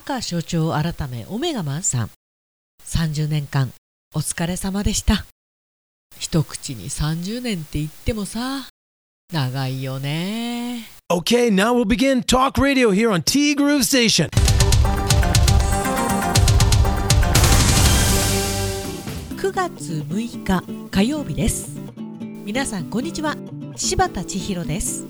[0.00, 2.10] 高所長改めオメガマンさん。
[2.84, 3.72] 30年間
[4.12, 5.24] お疲れ様でした。
[6.18, 8.66] 一口に30年って言ってもさ
[9.32, 10.88] 長いよね。
[11.08, 14.28] Okay, now we'll begin Talk Radio here on T Groove Station.
[19.36, 21.68] 9月6日火曜日です。
[22.44, 23.36] 皆さんこんにちは。
[23.76, 25.06] 柴田千尋です。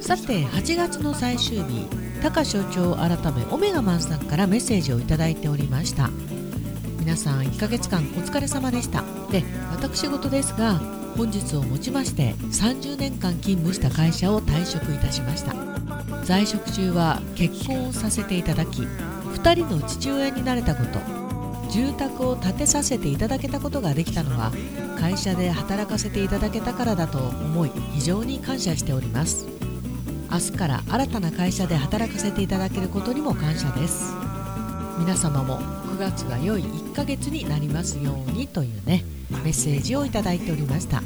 [0.00, 6.10] さて8月の最終日高所長改めオメガマンさんからメッセージをいただいておりました。
[6.98, 9.02] 皆さん1ヶ月間お疲れ様でした。
[9.30, 10.74] で私事ですが
[11.16, 15.54] 本日をもちまして30年間勤務した会社を退職いたしました。
[16.24, 20.98] 在職中は結婚をさせていただき2人の父親になれたこと
[21.70, 24.52] 住宅を建てさせていただけたことができたのは
[24.98, 29.46] 会社で働かせていただけたからだと思い非常に感謝しております。
[30.30, 34.12] 明日から新たな会社で働かせていただけることにも感謝です。
[34.98, 41.02] 皆様も9月が良い1ヶ月になりますようにというねメッセージをいただいておりました。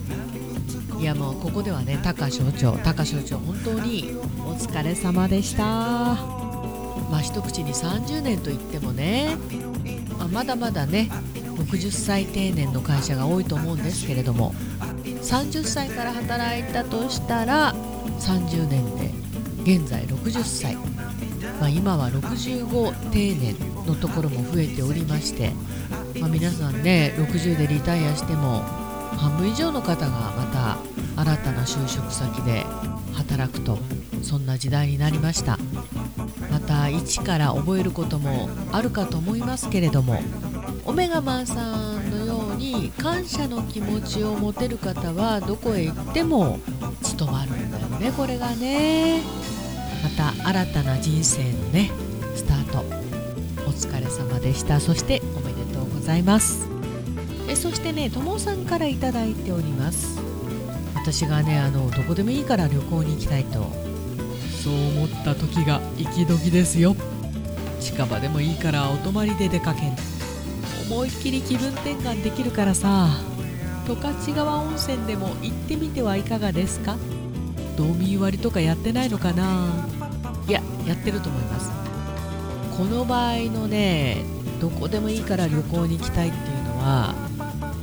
[0.98, 4.12] いやもうここではね高所長高所長本当に
[4.44, 5.64] お疲れ様でした。
[5.64, 9.36] まあ一口に30年といってもね、
[10.18, 14.52] まあ、まだまだね60歳定年の会社が多いと思うんですけれども
[15.04, 17.74] 30歳から働いたとしたら
[18.18, 19.10] 30年で
[19.78, 20.76] 現在60歳、
[21.60, 25.52] まあ、今は65定年のところも増えておりまして、
[26.20, 28.60] まあ、皆さんね60でリタイアしても
[29.16, 30.76] 半分以上の方がま
[31.16, 32.64] た新たな就職先で
[33.14, 33.78] 働くと
[34.22, 35.58] そんな時代になりました。
[36.52, 40.22] また一から覚えることもあるかと思いますけれども
[40.84, 46.58] オメガマンさんのように感謝の気持ちを持てる方はどこへ行っても
[47.02, 49.20] 務まるんだよねこれがね。
[50.02, 51.90] また新たな人生のね
[52.34, 52.80] スタート。
[53.66, 54.80] お疲れ様でした。
[54.80, 56.66] そしておめでとうございます。
[57.48, 60.18] えそしてねともさんから頂いております。
[60.96, 63.70] 私がねあのどこでもいいから旅行に行きたいと。
[64.62, 66.96] そう思った時が息時ですよ。
[67.80, 69.92] 近場でもいいからお泊まりで出かける。
[70.90, 73.08] 思いっきり気分転換できるからさ。
[73.86, 76.96] 十勝川温泉でも行ってみてはいかがですか？
[77.76, 79.68] 道民割とかやってないのかな？
[80.48, 81.70] いややってると思います。
[82.76, 84.24] この場合のね
[84.60, 87.14] どこでもいいから旅行に行きたいっていうのは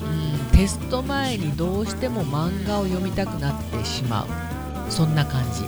[0.02, 4.92] うんテスト前にどうしても漫画を読みたくなってしまう。
[4.92, 5.64] そんな感じ。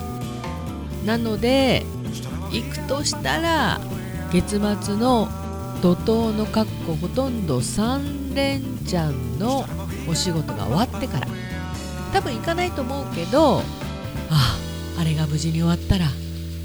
[1.06, 1.84] なので
[2.50, 3.80] 行くとしたら
[4.32, 5.28] 月末の
[5.82, 9.64] 怒涛のかっこほとんど3連チャンの
[10.08, 11.26] お仕事が終わってから。
[12.12, 13.62] 多分行かないと思うけど
[15.02, 16.06] あれが無事に終わったら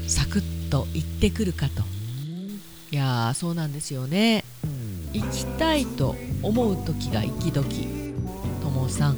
[0.06, 1.82] サクッと行ってくるかと。
[2.92, 4.44] いやーそうなんですよね。
[5.12, 7.88] 行きたいと思う時が行き時。
[8.62, 9.16] ともさん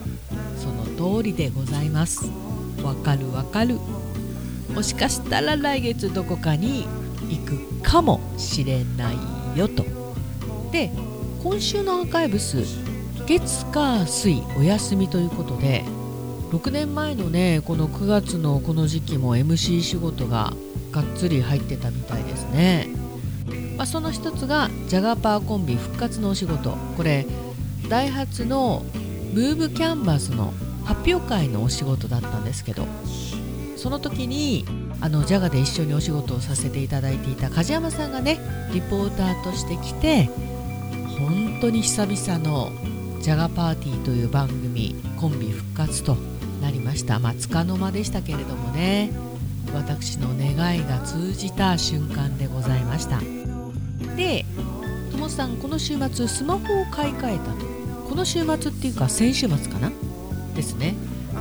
[0.56, 2.30] その通りでございます。
[2.82, 3.78] わかるわかる。
[4.74, 6.86] もしかしたら来月どこかに
[7.28, 9.84] 行くかもしれないよと。
[10.72, 10.90] で
[11.42, 12.64] 今週のアーカイブス
[13.26, 15.84] 月火水お休みということで
[16.50, 20.52] 6年前のねこの9月のこの時期も MC 仕事が
[20.90, 22.88] がっつり入ってたみたいですね、
[23.76, 26.72] まあ、その一つがジャガパーコンビ復活のお仕事。
[26.96, 27.24] これ
[27.88, 28.84] ダイハツの
[29.32, 30.52] ムーブキャンバスの
[30.84, 32.86] 発表会のお仕事だったんですけど。
[33.76, 34.66] その時に
[35.00, 38.38] あのジャガで一緒にお仕事をさせていただいていた梶山さんがね
[38.74, 40.24] リポーターとして来て
[41.18, 42.70] 本当に久々の
[43.22, 46.18] ジャガパーティーという番組コンビ復活と
[46.60, 47.18] なりました。
[47.18, 49.12] まあつかの間でしたけれどもね。
[49.74, 53.20] 私の願いが通じた瞬間でございました。
[54.16, 54.44] で
[55.12, 57.66] ともさんこの週末スマホを買い替えたと。
[58.08, 59.92] この週末っていうか先週末かな？
[60.56, 60.94] ですね。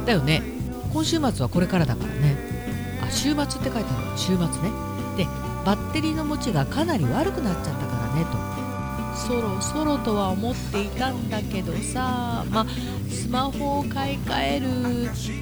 [0.06, 0.44] だよね。
[0.94, 2.38] 今週末はこれからだからね。
[3.02, 4.18] あ週末って書いてある。
[4.18, 4.72] 週末ね。
[5.18, 5.25] で
[5.66, 8.48] バッテリーの持ちがかなり悪くなっちゃったからねと。
[9.27, 12.45] そろそろとは思っていたんだけどさ。
[12.49, 12.66] まあ
[13.09, 14.67] スマホを買い替える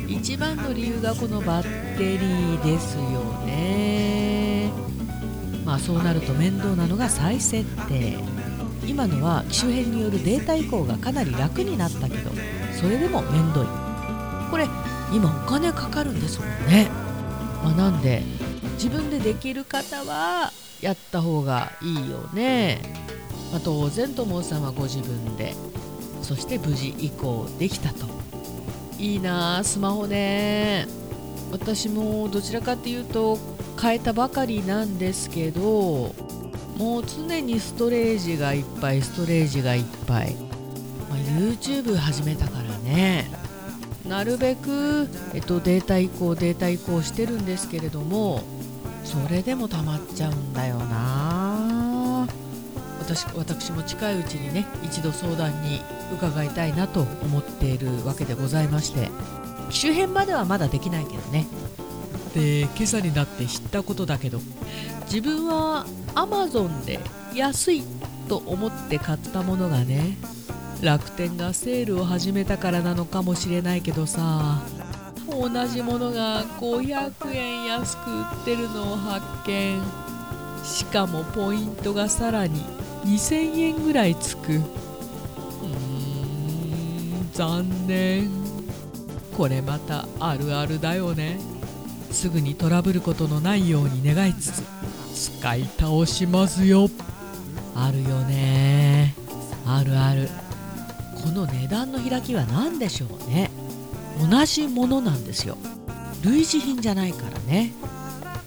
[0.09, 3.01] 一番の理由がこのバッテリーですよ
[3.45, 4.69] ね。
[5.65, 8.17] まあそうなると面倒なのが再設定。
[8.85, 12.31] 今のは機種変によるデータ移行がかなり楽になったけど
[12.73, 13.67] それでも面倒い。
[14.49, 14.65] これ
[15.13, 16.89] 今お金かかるんですもんね、
[17.63, 18.23] まあ、なんで
[18.73, 20.51] 自分でできる方は
[20.81, 22.81] やった方がいいよね。
[23.51, 25.53] まあ、当然友さんはご自分で
[26.21, 28.07] そして無事移行できたと。
[28.99, 30.87] いいなあスマホね。
[31.51, 33.37] 私もどちらかっていうと
[33.81, 36.13] 変えたばかりなんですけど
[36.77, 40.35] もう常にストレージがいっぱいストレージがいっぱい、
[41.09, 43.31] まあ、YouTube 始めたからね。
[44.05, 48.41] なるべく、えっと、データ移行データ移行してるんですけれども
[49.03, 51.46] それでも溜まっちゃうんだよな
[53.07, 55.81] 私私も近いうちにね一度相談に
[56.13, 59.09] 伺いたいなと思っているわけでございまして。
[59.69, 61.47] 機種編まではまだできないけどね。
[62.33, 64.39] で今朝になって知ったことだけど。
[65.05, 66.99] 自分は Amazon で
[67.33, 67.83] 安い
[68.27, 70.17] と思って買ったものがね
[70.81, 74.61] 楽天がセールを始めたからなのかもしれないけどさ
[75.29, 79.81] 同じものが500円安く売ってるのを発見。
[80.65, 82.65] しかもポイントがさらに
[83.07, 84.53] 2000円ぐらいつく。
[84.53, 84.63] うーん
[87.33, 88.29] 残念。
[89.35, 91.39] これまたあるあるだよね。
[92.11, 94.63] すぐにトラブることのないように願いつつ
[95.39, 96.89] 使い倒しますよ。
[97.75, 99.15] あるよね。
[99.65, 100.29] あるある。
[101.23, 103.51] この値段の開きは何でしょうね。
[104.29, 105.57] 同じものなんですよ。
[106.23, 107.71] 類似品じゃないからね、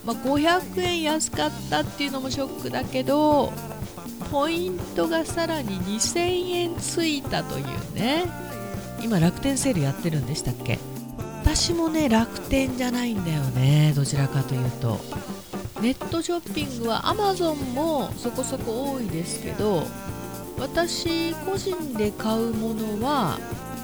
[0.04, 3.52] まあ、500円安かったっていうのもショックだけど
[4.30, 8.24] ポイントがさらに2000円ついたというね。
[9.02, 10.78] 今楽天セールやってるんでしたっけ？
[11.42, 15.00] 私もね楽天じゃないんだよねどちらかというと。
[15.80, 19.84] ネットショッピングは Amazon もそこそこ多いですけど
[20.58, 23.38] 私個人で買うものは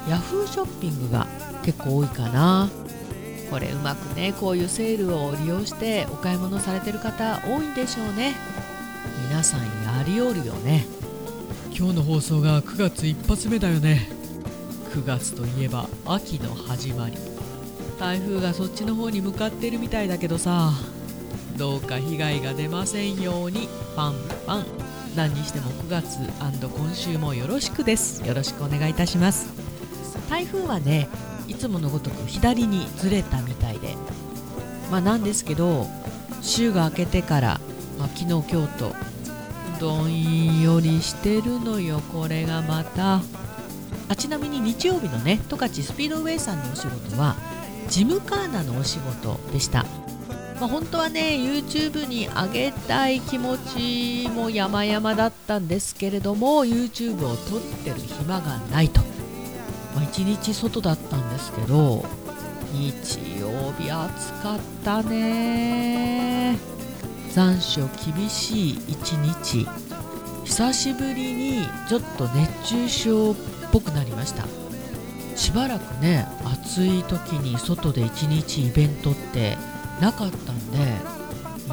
[0.07, 1.27] Yahoo ショッピングが
[1.63, 2.69] 結構多いかな。
[3.51, 8.35] これうまくねこういうセールを利用してお買い物されてる方多いんでしょうね。
[9.25, 10.87] 皆さんやりおるよね。
[11.77, 14.09] 今日の放送が9月一発目だよね。
[14.93, 17.17] 9月といえば秋の始まり。
[17.99, 20.73] 台風がそっちの方に向かってるみたいだけどさ。
[21.57, 23.69] どうか被害が出ませんように。
[23.95, 24.15] パン
[24.47, 24.67] パン。
[25.17, 28.27] 何にしても9月今週もよろしくです。
[28.27, 29.49] よろしくお願いいたします。
[30.29, 31.09] 台風はね
[31.49, 33.97] いつものごとく左にずれたみたいで。
[34.91, 35.87] まあなんですけど
[36.43, 37.61] 週が明けてから、
[37.99, 38.95] まあ、昨日今日と
[39.79, 42.01] どんよりしてるのよ。
[42.13, 43.21] これがまた。
[44.09, 47.37] あちなみに日曜日のね十勝スピードウェイさんのお仕事は
[47.89, 49.85] ジムカーナのお仕事でした、
[50.61, 59.01] まあ、本当はね YouTube に上げたい気持ちも山々だったんですけれども YouTube を撮ってる暇がないと、
[59.95, 62.05] まあ、1日外だったんですけど
[62.73, 66.76] 日曜日暑かったね。
[67.37, 69.69] 残暑厳しい一日。
[70.47, 73.35] 久しぶりにちょっと熱中症っ
[73.71, 74.47] ぽくなりました。
[75.37, 79.59] しばらくね暑い時に外で一日イベントって
[80.01, 80.79] なかったんで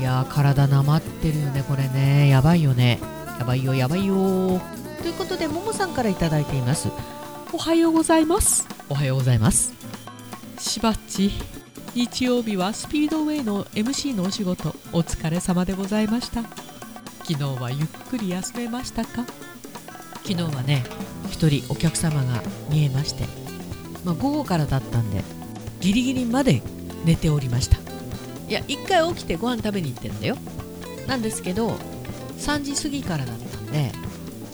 [0.01, 2.27] いやー体なまってるよねこれね。
[2.27, 2.99] やばいよね。
[3.39, 4.59] やばいよやばいよ。
[5.01, 6.89] ということでももさんから頂いています。
[7.53, 8.67] おはようございます。
[8.89, 9.73] おはようございます。
[10.59, 11.31] しばっち
[11.95, 14.69] 日曜日はスピードウェイの MC のお仕事。
[14.91, 16.41] お疲れ様でございました。
[17.21, 19.23] 昨日はゆっくり休めましたか？
[20.23, 20.83] 昨日はね
[21.29, 22.41] 一人お客様が
[22.71, 23.25] 見えまして。
[24.03, 25.23] まあ、午後からだったんで
[25.81, 26.63] ギリギリまで
[27.05, 27.77] 寝ておりました。
[28.49, 30.35] いや1回起きてご飯食べに行ってんだよ。
[31.07, 31.77] なんですけど
[32.39, 33.91] 3時過ぎからだったんで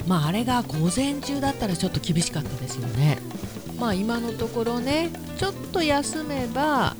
[0.08, 3.18] まああれが午前中だったらちょっと厳しかったですよね。
[3.80, 6.98] まあ今のところねちょっと休めば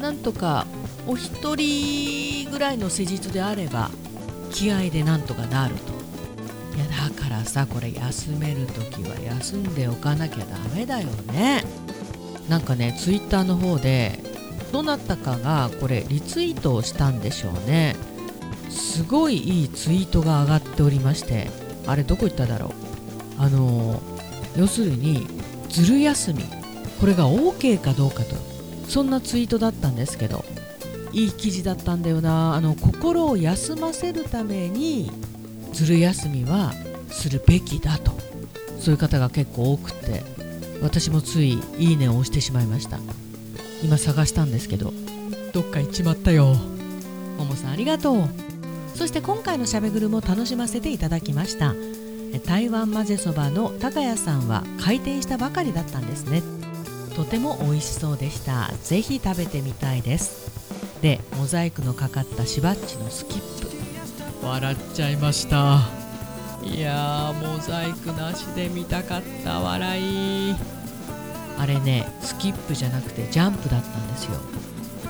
[0.00, 0.66] なんとか
[1.06, 3.90] お一人ぐらいの施術であれば
[4.50, 5.98] 気合でなんとかなると。
[6.76, 11.64] いやだからさこれ休める時は休んでおかなきゃダメだよね。
[12.48, 14.20] なんかねツイッターの方で
[14.72, 17.96] どなたかがこれリツイートをしたんでしょうね。
[18.70, 21.50] すごいいいツイートが上がっておりまして
[21.86, 22.70] あれどこ行っただろう。
[23.38, 24.00] あの
[24.56, 25.26] 要するに
[25.68, 26.44] ずる休み。
[27.00, 28.36] これが OK かどうかと。
[28.88, 30.44] そんなツイートだったんですけど
[31.12, 32.54] いい記事だったんだよな。
[32.54, 35.10] あの心を休ませるために
[35.72, 36.72] ずる休みは
[37.10, 38.12] するべきだと。
[38.80, 40.22] そういう方が結構多くて
[40.82, 42.98] 私もついいいねを押してしまいました。
[43.82, 44.92] 今探したんですけど
[45.52, 46.54] どっか行っちまったよ。
[47.36, 48.28] ももさんありがとう。
[48.94, 51.74] そして今回のしゃべぐるも楽しませていただきました。
[52.44, 56.42] 台湾混ぜそばの高谷さんは開店したばかりだったんですね
[57.18, 58.70] とても美味しそうでした。
[58.84, 60.52] ぜひ食べてみたいです。
[61.02, 64.46] でモザイクのかかったしばっちのスキップ。
[64.46, 65.80] 笑っちゃいました。
[66.62, 69.58] いやーモザイクなしで見たかった。
[69.58, 70.54] 笑い。
[71.58, 74.38] あれねスキップじゃなくてジャンプだったんですよ。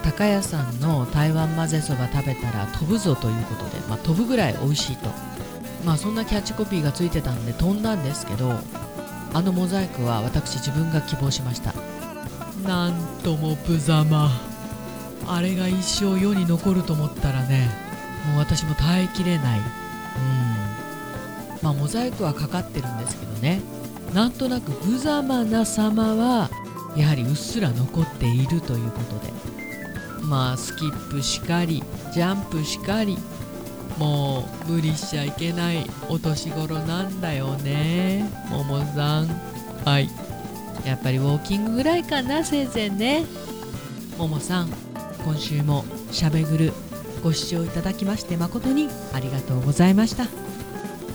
[0.03, 5.11] 高谷さんの台湾混ぜそば食べたら飛ぶぞということで、まあ、飛ぶぐらい美味しいと。
[5.85, 8.53] まあそんなキャッチコピーがついてたんで飛んだんですけど
[9.35, 11.75] あのモザイクは私自分が希望しました
[12.67, 14.31] なんとも無様。
[15.27, 17.69] あれが一生世に残ると思ったらね
[18.27, 19.59] もう私も耐えきれない。
[19.59, 19.65] うん。
[21.63, 23.61] まあモザイクはかかってるんですけどね。
[24.15, 26.51] なんとなく無様な様は
[26.97, 29.33] やはりうっすら残っているということで。
[30.23, 33.17] まあスキップしかりジャンプしかり
[33.99, 38.31] もう無理しちゃいけないお年頃なんだよね。
[38.51, 39.29] ももさん。
[39.85, 40.09] はい。
[40.85, 43.25] やっぱりウォーキングぐらいかなせいぜいね。
[44.17, 44.69] ももさん
[45.25, 46.73] 今週もしゃべぐる
[47.23, 50.27] ご視聴いただきまして誠にありがとうございました。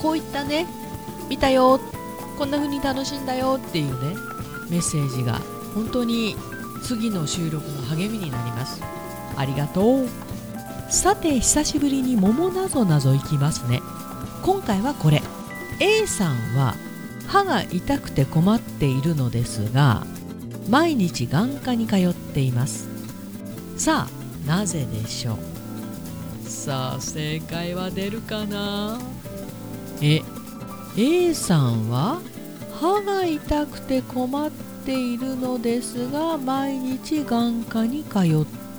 [0.02, 0.68] こういったね
[1.30, 1.80] 見たよ
[2.38, 4.16] こんな風に楽しんだよっていうね
[4.70, 5.40] メッセージが
[5.74, 6.36] 本当に
[6.84, 8.82] 次の収録の励みになります。
[9.36, 10.08] ありがとう。
[10.90, 13.82] さて久しぶりに桃なぞなぞいきますね。
[14.44, 15.22] 今回はこれ。
[15.80, 16.76] A さんは
[17.28, 20.06] 歯が痛くて困っているのですが
[20.70, 22.88] 毎日眼科に通っています。
[23.78, 25.38] さあなぜでしょう？
[26.50, 29.00] さあ正解は出るかな？
[30.02, 30.22] え
[30.98, 32.22] A さんは
[32.80, 34.52] 歯が痛くて困っ
[34.86, 38.26] ているのですが毎日眼科に通っ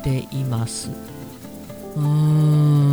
[0.03, 0.91] ています。
[1.97, 2.85] うーん。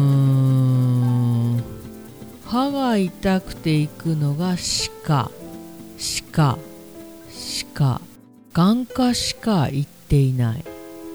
[2.46, 5.32] 歯が痛くて行くのが歯科。
[6.02, 6.58] 歯科
[7.30, 8.02] 歯科
[8.54, 10.66] 眼科しか行っていない。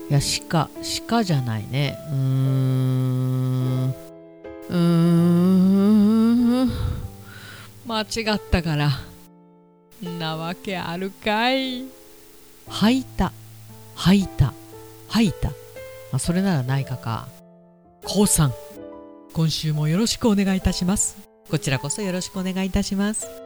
[0.08, 1.98] いや歯科歯科じゃないね。
[2.08, 3.88] うーん。
[3.88, 4.76] うー
[6.66, 6.70] ん。
[7.84, 8.04] 間違
[8.36, 8.92] ったから。
[10.20, 11.86] なわけあるかい。
[12.68, 13.32] 吐いた。
[13.96, 14.54] 吐いた。
[15.08, 15.50] 吐いた。
[16.12, 17.26] あそれならないかか。
[18.04, 18.52] こうさん
[19.32, 21.16] 今週もよろしくお願いいたします。
[21.50, 23.45] こちらこそよろしくお願いいたします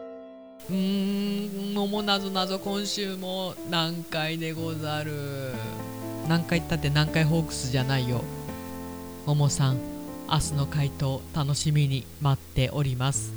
[0.69, 5.55] うーん桃なぞなぞ今週も何回でござる。
[6.29, 8.23] 何回言ったって何回ホークスじゃないよ。
[9.27, 9.79] 桃さん
[10.31, 13.33] 明日の回答楽しみに待っております。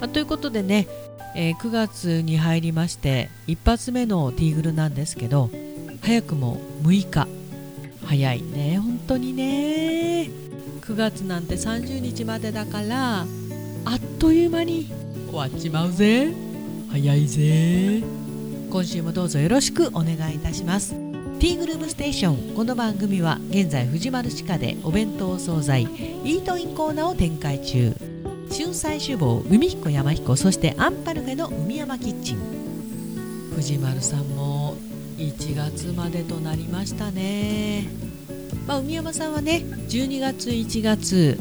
[0.00, 0.88] まあということでね、
[1.34, 5.50] えー9月に入りまして一発目のティーグルなんですけど
[6.02, 7.28] 早くも6日。
[8.04, 10.30] 早いね本当にね。
[10.80, 13.26] 9月なんて30日までだからあ
[13.94, 14.90] っという間に
[15.30, 16.32] 終わっちまうぜ。
[16.90, 18.02] 早いぜ。
[18.70, 20.94] 今週もどうぞよろしくお願いいたします。
[21.38, 22.54] ティーグルームステーション。
[22.54, 25.82] この番組は現在藤丸地下でお弁当惣菜。
[25.82, 27.94] イートインコーナーを展開中。
[28.50, 32.38] 春菜志望海彦山彦そしてアンパルフェの海山キッチン。
[33.54, 34.76] 藤丸さんも
[35.18, 37.86] 1月までとなりましたね。
[38.66, 41.38] まあ海山さんはね12月1月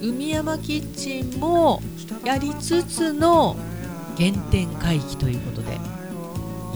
[0.00, 1.82] 海山キッチンも
[2.24, 3.54] やりつつの
[4.18, 5.78] 原点回帰ということで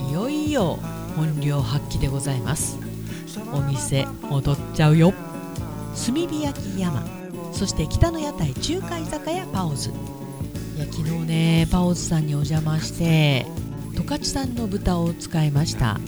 [0.08, 0.78] いよいよ
[1.16, 2.78] 本領発揮でございます。
[3.52, 5.12] お店戻っちゃうよ。
[5.94, 7.04] 炭火焼き山。
[7.52, 9.90] そして北の屋台中華居酒屋パオズ。
[10.76, 13.46] いや昨日ねパオズさんにお邪魔して
[13.94, 15.98] 十勝産の豚を使いました。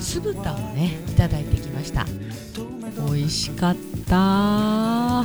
[0.00, 2.06] 酢豚をねいただいてきました。
[3.06, 3.76] 美味しかっ
[4.06, 5.24] た。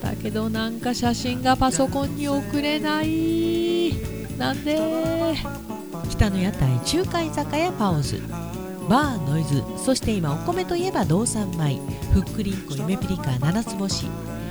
[0.00, 4.13] だけどなんか写真がパソコンに送れない。
[4.38, 4.78] なんで？
[6.10, 8.20] 北の屋台中華居酒屋パオズ。
[8.88, 9.62] バーノイズ。
[9.78, 11.80] そして今お米といえば道産米。
[12.12, 14.06] ふっくりんこ夢ピリカ七つ星。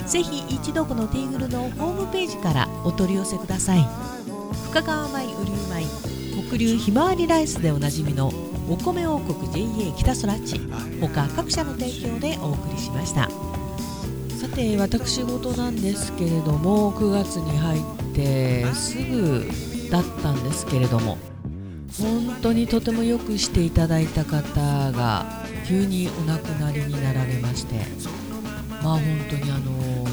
[0.08, 3.86] ぜひ一度このティーグルのホームページからお取り寄せください。
[4.70, 8.32] 深川米雨竜米北流ひまわりライスでおなじみの
[8.70, 10.60] お米王国 JA 北空地。
[11.00, 13.30] 他各社の提供でお送りしました。
[14.40, 17.82] さて私事なんですけれども9月に入っ
[18.14, 19.48] てすぐ
[19.94, 21.20] だったんですけれども
[22.02, 25.24] 本当にとてもよくしていただいた方が
[25.68, 27.76] 急にお亡くなりになられまして
[28.82, 30.06] まあ本当にあの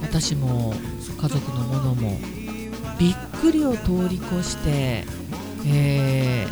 [0.00, 0.74] 私も
[1.20, 2.18] 家族の者も
[2.98, 5.04] びっくりを通り越して
[5.64, 6.48] え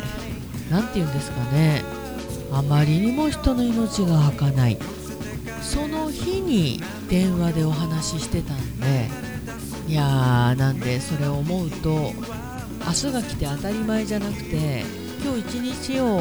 [0.69, 1.83] ー、て言うんですかね
[2.53, 4.77] あまりにも人の命が儚い。
[5.61, 9.09] その日に電話でお話ししてたんで
[9.87, 12.13] いやーなんでそれを思うと
[12.85, 14.83] 明日が来て当たり前じゃなくて
[15.23, 16.19] 今日一日を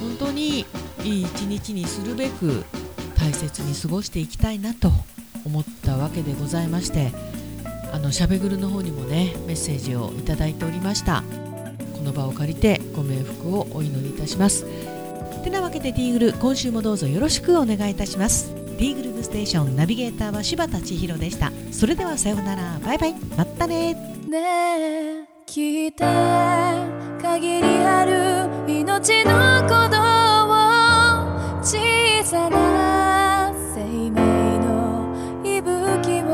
[0.00, 0.60] 本当に
[1.04, 2.64] いい一日にするべく
[3.16, 4.90] 大切に過ごしていきたいなと
[5.44, 7.12] 思ったわけでございまして
[7.92, 11.22] あのしゃべぐるの方にもねメッセージをいただいておりました。
[11.92, 14.66] この場を借りてご冥福をお祈りいたします。
[15.44, 18.54] てなわけでティーグル今週もどうぞよろしくお願いいたします。
[18.78, 21.52] D グループステーションナビゲーターは柴田千尋でした。
[21.70, 22.80] それではさようなら。
[22.84, 23.14] バイバイ。
[23.36, 25.11] またね。
[25.54, 26.02] 聞いて
[27.20, 30.00] 限りある命のこと
[30.48, 30.56] を
[31.62, 34.18] 小さな生命
[34.60, 35.12] の
[35.44, 36.32] 息吹を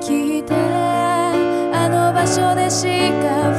[0.00, 0.54] 聞いて
[1.74, 3.50] あの場所でしか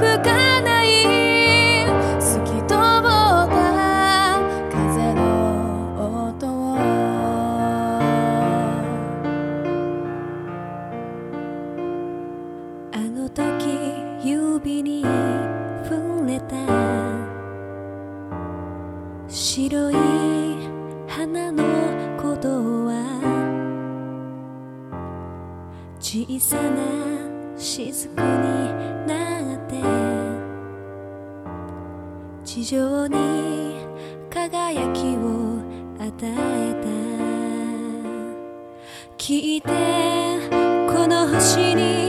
[32.46, 33.18] 地上に
[34.30, 35.60] 輝きを
[36.00, 36.88] 与えた。
[39.18, 39.70] 聞いて
[40.88, 42.05] この星に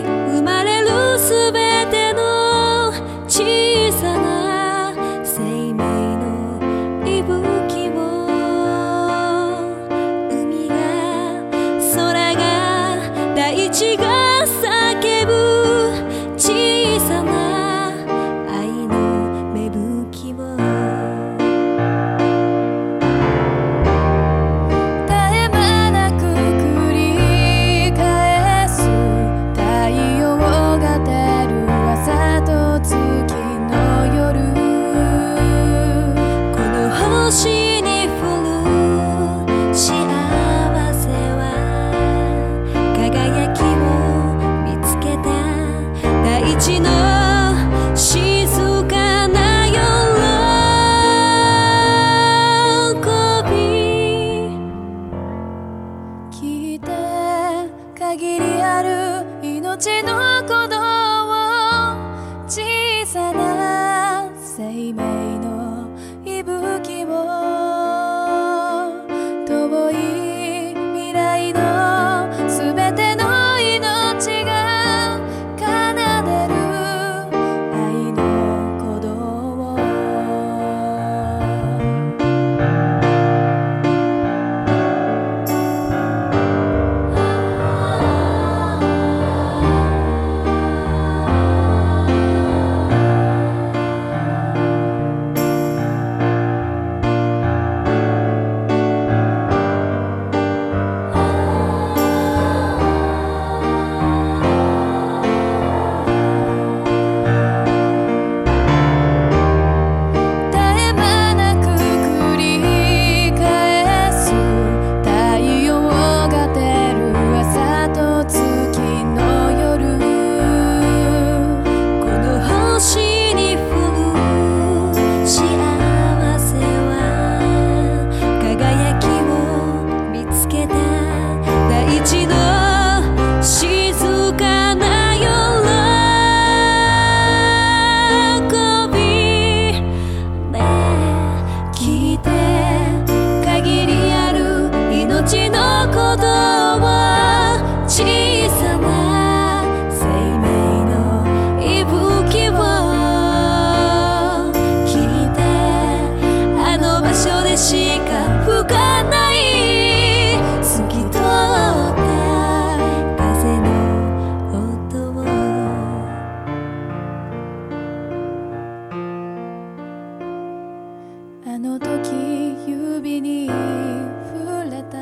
[172.13, 174.97] 指に触れた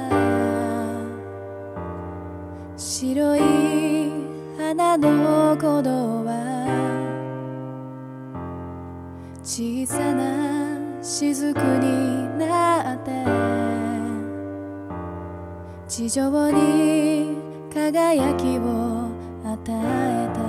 [2.77, 3.41] 白い
[4.57, 5.91] 花のこと
[6.25, 6.31] は
[9.43, 13.11] 小さな雫になって
[15.89, 17.37] 地上に
[17.73, 19.09] 輝きを
[19.45, 20.44] 与えた